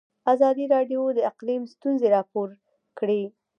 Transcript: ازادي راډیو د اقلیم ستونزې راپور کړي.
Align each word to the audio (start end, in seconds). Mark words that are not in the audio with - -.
ازادي 0.33 0.65
راډیو 0.75 1.01
د 1.17 1.19
اقلیم 1.31 1.63
ستونزې 1.73 2.07
راپور 2.15 2.49
کړي. 2.99 3.23